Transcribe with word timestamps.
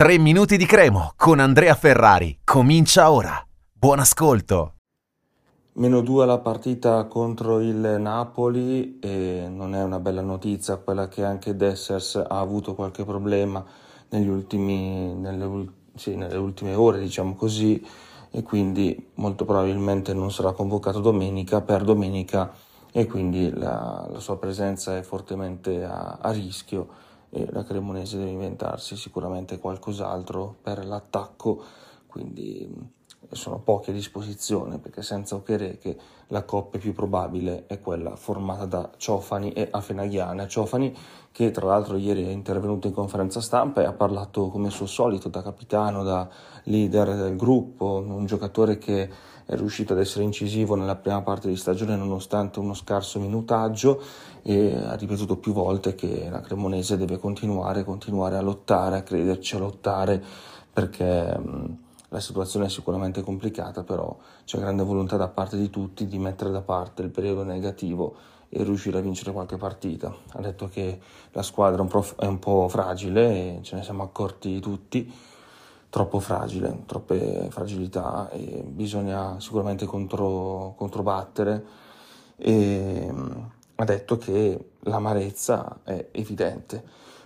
3 0.00 0.16
minuti 0.16 0.56
di 0.56 0.64
cremo 0.64 1.12
con 1.14 1.40
Andrea 1.40 1.74
Ferrari. 1.74 2.38
Comincia 2.42 3.10
ora. 3.10 3.34
Buon 3.70 3.98
ascolto. 3.98 4.76
Meno 5.74 6.00
2 6.00 6.22
alla 6.22 6.38
partita 6.38 7.04
contro 7.04 7.60
il 7.60 7.76
Napoli 7.76 8.98
e 8.98 9.46
non 9.50 9.74
è 9.74 9.82
una 9.82 10.00
bella 10.00 10.22
notizia 10.22 10.78
quella 10.78 11.06
che 11.08 11.22
anche 11.22 11.54
Dessers 11.54 12.16
ha 12.16 12.38
avuto 12.38 12.74
qualche 12.74 13.04
problema 13.04 13.62
ultimi, 14.12 15.12
nelle, 15.12 15.68
sì, 15.94 16.16
nelle 16.16 16.38
ultime 16.38 16.72
ore, 16.72 16.98
diciamo 16.98 17.34
così, 17.34 17.86
e 18.30 18.42
quindi 18.42 19.10
molto 19.16 19.44
probabilmente 19.44 20.14
non 20.14 20.32
sarà 20.32 20.52
convocato 20.52 21.00
domenica 21.00 21.60
per 21.60 21.84
domenica 21.84 22.50
e 22.90 23.04
quindi 23.04 23.50
la, 23.50 24.08
la 24.10 24.18
sua 24.18 24.38
presenza 24.38 24.96
è 24.96 25.02
fortemente 25.02 25.84
a, 25.84 26.16
a 26.22 26.30
rischio 26.30 27.08
e 27.30 27.46
la 27.50 27.64
Cremonese 27.64 28.18
deve 28.18 28.30
inventarsi 28.30 28.96
sicuramente 28.96 29.58
qualcos'altro 29.58 30.56
per 30.60 30.84
l'attacco, 30.84 31.62
quindi 32.06 32.68
sono 33.32 33.58
pochi 33.60 33.90
a 33.90 33.92
disposizione 33.92 34.78
perché 34.78 35.02
senza 35.02 35.34
Okereke 35.36 35.96
la 36.28 36.44
coppia 36.44 36.80
più 36.80 36.92
probabile 36.92 37.66
è 37.66 37.80
quella 37.80 38.16
formata 38.16 38.64
da 38.64 38.90
Ciofani 38.96 39.52
e 39.52 39.68
Afenaghiana. 39.70 40.46
Ciofani 40.46 40.96
che 41.32 41.50
tra 41.50 41.66
l'altro 41.66 41.96
ieri 41.96 42.24
è 42.24 42.30
intervenuto 42.30 42.86
in 42.86 42.92
conferenza 42.92 43.40
stampa 43.40 43.82
e 43.82 43.84
ha 43.84 43.92
parlato 43.92 44.48
come 44.48 44.70
suo 44.70 44.86
solito 44.86 45.28
da 45.28 45.42
capitano, 45.42 46.02
da 46.02 46.28
leader 46.64 47.14
del 47.14 47.36
gruppo, 47.36 48.02
un 48.04 48.26
giocatore 48.26 48.78
che 48.78 49.08
è 49.46 49.56
riuscito 49.56 49.92
ad 49.92 50.00
essere 50.00 50.24
incisivo 50.24 50.74
nella 50.74 50.96
prima 50.96 51.22
parte 51.22 51.48
di 51.48 51.56
stagione 51.56 51.96
nonostante 51.96 52.60
uno 52.60 52.74
scarso 52.74 53.18
minutaggio 53.18 54.00
e 54.42 54.76
ha 54.76 54.94
ripetuto 54.94 55.36
più 55.36 55.52
volte 55.52 55.94
che 55.94 56.28
la 56.30 56.40
Cremonese 56.40 56.96
deve 56.96 57.18
continuare, 57.18 57.84
continuare 57.84 58.36
a 58.36 58.40
lottare, 58.40 58.98
a 58.98 59.02
crederci, 59.02 59.56
a 59.56 59.58
lottare 59.58 60.22
perché 60.72 61.88
la 62.10 62.20
situazione 62.20 62.66
è 62.66 62.68
sicuramente 62.68 63.22
complicata, 63.22 63.82
però 63.84 64.16
c'è 64.44 64.58
grande 64.58 64.82
volontà 64.82 65.16
da 65.16 65.28
parte 65.28 65.56
di 65.56 65.70
tutti 65.70 66.06
di 66.06 66.18
mettere 66.18 66.50
da 66.50 66.60
parte 66.60 67.02
il 67.02 67.10
periodo 67.10 67.44
negativo 67.44 68.14
e 68.48 68.64
riuscire 68.64 68.98
a 68.98 69.00
vincere 69.00 69.30
qualche 69.32 69.56
partita. 69.56 70.12
Ha 70.32 70.40
detto 70.40 70.68
che 70.68 71.00
la 71.30 71.42
squadra 71.42 71.86
è 72.16 72.26
un 72.26 72.38
po' 72.40 72.68
fragile 72.68 73.30
e 73.30 73.58
ce 73.62 73.76
ne 73.76 73.82
siamo 73.84 74.02
accorti 74.02 74.58
tutti. 74.60 75.12
Troppo 75.88 76.20
fragile, 76.20 76.82
troppe 76.86 77.48
fragilità 77.50 78.28
e 78.30 78.62
bisogna 78.64 79.38
sicuramente 79.40 79.86
contro, 79.86 80.74
controbattere. 80.76 81.64
E 82.36 83.08
mm, 83.10 83.30
ha 83.76 83.84
detto 83.84 84.16
che 84.16 84.70
l'amarezza 84.80 85.78
è 85.84 86.08
evidente. 86.12 86.82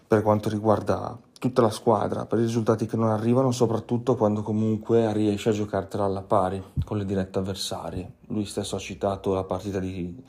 Per 0.07 0.23
quanto 0.23 0.49
riguarda 0.51 1.19
tutta 1.45 1.61
la 1.61 1.69
squadra, 1.69 2.25
per 2.25 2.39
i 2.39 2.43
risultati 2.43 2.87
che 2.87 2.97
non 2.97 3.11
arrivano, 3.11 3.51
soprattutto 3.51 4.17
quando 4.17 4.43
comunque 4.43 5.13
riesce 5.13 5.51
a 5.51 5.53
giocartela 5.53 6.05
alla 6.05 6.23
pari 6.23 6.63
con 6.87 6.97
le 6.97 7.05
dirette 7.05 7.39
avversarie. 7.39 8.15
Lui 8.29 8.47
stesso 8.47 8.77
ha 8.77 8.79
citato 8.79 9.35
la 9.35 9.45
partita 9.45 9.79
di 9.79 10.23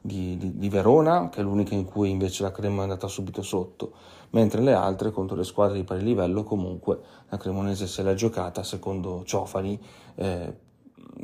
di, 0.00 0.36
di, 0.36 0.58
di, 0.58 0.68
Verona, 0.68 1.30
che 1.30 1.40
è 1.40 1.42
l'unica 1.42 1.74
in 1.74 1.86
cui 1.86 2.10
invece 2.10 2.42
la 2.42 2.50
Crema 2.50 2.80
è 2.80 2.82
andata 2.82 3.08
subito 3.08 3.40
sotto, 3.40 3.92
mentre 4.30 4.60
le 4.60 4.74
altre 4.74 5.10
contro 5.10 5.34
le 5.34 5.44
squadre 5.44 5.78
di 5.78 5.84
pari 5.84 6.02
livello 6.02 6.42
comunque 6.44 7.00
la 7.30 7.38
Cremonese 7.38 7.86
se 7.86 8.02
l'è 8.02 8.12
giocata 8.12 8.62
secondo 8.62 9.22
Ciofani 9.24 9.80
eh, 10.16 10.54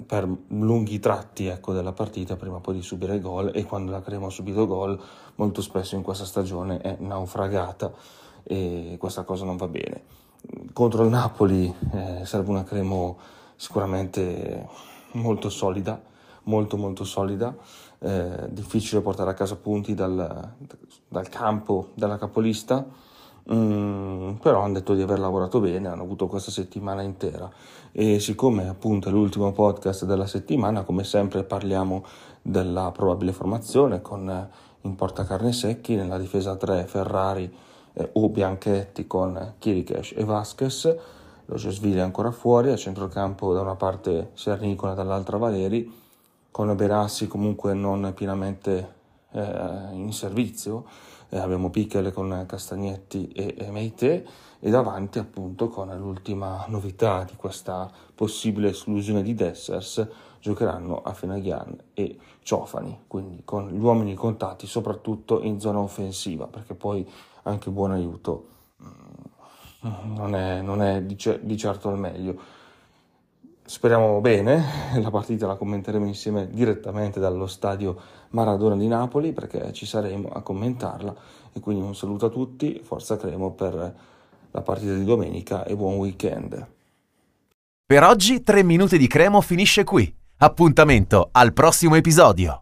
per 0.06 0.26
lunghi 0.48 0.98
tratti 0.98 1.44
ecco, 1.46 1.74
della 1.74 1.92
partita 1.92 2.36
prima 2.36 2.60
poi 2.60 2.76
di 2.76 2.82
subire 2.82 3.20
gol 3.20 3.50
e 3.54 3.64
quando 3.64 3.90
la 3.90 4.00
Crema 4.00 4.28
ha 4.28 4.30
subito 4.30 4.66
gol 4.66 4.98
molto 5.34 5.60
spesso 5.60 5.94
in 5.94 6.02
questa 6.02 6.24
stagione 6.24 6.80
è 6.80 6.96
naufragata 7.00 7.92
e 8.42 8.96
questa 8.98 9.22
cosa 9.22 9.44
non 9.44 9.56
va 9.56 9.68
bene. 9.68 10.02
Contro 10.72 11.04
il 11.04 11.10
Napoli 11.10 11.72
eh, 11.92 12.24
serve 12.24 12.50
una 12.50 12.64
Cremo 12.64 13.18
sicuramente 13.56 14.66
molto 15.12 15.50
solida, 15.50 16.00
molto 16.44 16.76
molto 16.76 17.04
solida, 17.04 17.54
eh, 17.98 18.48
difficile 18.48 19.02
portare 19.02 19.30
a 19.30 19.34
casa 19.34 19.56
punti 19.56 19.94
dal, 19.94 20.54
dal 21.08 21.28
campo 21.28 21.88
della 21.94 22.16
capolista, 22.16 22.84
mm, 23.52 24.32
però 24.36 24.62
hanno 24.62 24.74
detto 24.74 24.94
di 24.94 25.02
aver 25.02 25.18
lavorato 25.18 25.60
bene, 25.60 25.88
hanno 25.88 26.02
avuto 26.02 26.26
questa 26.26 26.50
settimana 26.50 27.02
intera. 27.02 27.50
E 27.92 28.20
siccome 28.20 28.68
appunto 28.68 29.08
è 29.08 29.12
l'ultimo 29.12 29.52
podcast 29.52 30.04
della 30.04 30.26
settimana, 30.26 30.82
come 30.82 31.04
sempre 31.04 31.44
parliamo 31.44 32.04
della 32.40 32.90
probabile 32.92 33.32
formazione 33.32 34.00
con 34.00 34.28
eh, 34.30 34.48
in 34.82 34.94
porta 34.94 35.24
carne 35.24 35.52
secchi, 35.52 35.96
nella 35.96 36.18
difesa 36.18 36.56
3 36.56 36.86
Ferrari 36.86 37.52
eh, 37.94 38.10
o 38.12 38.28
Bianchetti 38.28 39.06
con 39.06 39.54
Kirikesh 39.58 40.14
e 40.16 40.24
Vasquez, 40.24 40.96
lo 41.44 41.56
Gesville 41.56 41.98
è 41.98 42.02
ancora 42.02 42.30
fuori, 42.30 42.70
a 42.70 42.76
centrocampo 42.76 43.52
da 43.52 43.60
una 43.60 43.74
parte 43.74 44.30
Sernicola 44.34 44.94
dall'altra 44.94 45.36
Valeri, 45.36 45.92
con 46.50 46.74
Berassi 46.76 47.26
comunque 47.26 47.74
non 47.74 48.12
pienamente 48.14 48.94
eh, 49.32 49.88
in 49.92 50.12
servizio, 50.12 50.84
eh, 51.28 51.38
abbiamo 51.38 51.70
Pichele 51.70 52.12
con 52.12 52.44
Castagnetti 52.46 53.28
e, 53.28 53.54
e 53.56 53.70
Meite. 53.70 54.26
E 54.62 54.68
davanti 54.68 55.18
appunto 55.18 55.68
con 55.70 55.88
l'ultima 55.96 56.66
novità 56.68 57.24
di 57.24 57.34
questa 57.34 57.90
possibile 58.14 58.68
esclusione 58.68 59.22
di 59.22 59.32
Dessers 59.32 60.06
giocheranno 60.38 61.00
a 61.00 61.14
Fenaghian 61.14 61.74
e 61.94 62.18
Ciofani, 62.42 63.04
quindi 63.06 63.40
con 63.42 63.70
gli 63.70 63.78
uomini 63.78 64.14
contati 64.14 64.66
soprattutto 64.66 65.40
in 65.42 65.60
zona 65.60 65.78
offensiva, 65.78 66.46
perché 66.46 66.74
poi 66.74 67.08
anche 67.44 67.70
buon 67.70 67.92
aiuto 67.92 68.48
mm, 68.82 70.14
non 70.14 70.34
è, 70.34 70.60
non 70.60 70.82
è 70.82 71.02
di, 71.02 71.16
di 71.40 71.56
certo 71.56 71.90
il 71.90 71.98
meglio. 71.98 72.58
Speriamo 73.64 74.20
bene, 74.20 74.64
la 75.00 75.10
partita 75.10 75.46
la 75.46 75.56
commenteremo 75.56 76.06
insieme 76.06 76.48
direttamente 76.50 77.20
dallo 77.20 77.46
stadio 77.46 77.96
Maradona 78.30 78.76
di 78.76 78.88
Napoli 78.88 79.32
perché 79.32 79.72
ci 79.72 79.86
saremo 79.86 80.28
a 80.28 80.42
commentarla 80.42 81.14
e 81.52 81.60
quindi 81.60 81.84
un 81.84 81.94
saluto 81.94 82.26
a 82.26 82.30
tutti, 82.30 82.80
forza 82.82 83.16
Cremo 83.16 83.52
per 83.52 83.94
la 84.50 84.62
partita 84.62 84.94
di 84.94 85.04
domenica 85.04 85.64
e 85.64 85.76
buon 85.76 85.96
weekend. 85.96 86.66
Per 87.86 88.02
oggi 88.04 88.42
3 88.42 88.62
minuti 88.62 88.98
di 88.98 89.06
Cremo 89.06 89.40
finisce 89.40 89.84
qui. 89.84 90.12
Appuntamento 90.38 91.28
al 91.32 91.52
prossimo 91.52 91.96
episodio. 91.96 92.58